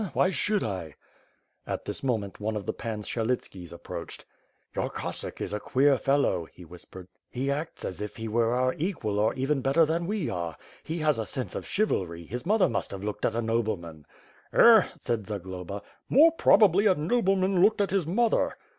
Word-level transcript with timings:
"Eh, 0.01 0.09
why 0.13 0.31
should 0.31 0.63
ir 0.63 0.95
At 1.67 1.85
this 1.85 2.01
moment, 2.01 2.39
one 2.39 2.55
of 2.55 2.65
the 2.65 2.73
Pan 2.73 3.03
Syelitskis 3.03 3.71
approached. 3.71 4.25
"Your 4.75 4.89
Cossack 4.89 5.39
is 5.41 5.53
a 5.53 5.59
queer 5.59 5.95
fellow/^ 5.95 6.47
he 6.51 6.65
whispered, 6.65 7.07
"he 7.29 7.51
acts 7.51 7.85
as 7.85 8.01
if 8.01 8.15
he 8.15 8.27
were 8.27 8.51
our 8.55 8.73
equal 8.79 9.19
or 9.19 9.35
even 9.35 9.61
better 9.61 9.85
than 9.85 10.07
we 10.07 10.27
are. 10.27 10.57
He 10.81 10.97
has 11.01 11.19
a 11.19 11.25
sense 11.27 11.53
of 11.53 11.67
chivalry; 11.67 12.25
his 12.25 12.47
mother 12.47 12.67
must 12.67 12.89
have 12.89 13.03
looked 13.03 13.27
at 13.27 13.35
a 13.35 13.43
noble 13.43 13.77
man.'* 13.77 14.07
"Eh!" 14.51 14.87
said 14.99 15.27
Zagloba, 15.27 15.83
"more 16.09 16.31
probably 16.31 16.87
a 16.87 16.95
nobleman 16.95 17.61
looked 17.61 17.79
at 17.79 17.91
his 17.91 18.07
mother." 18.07 18.57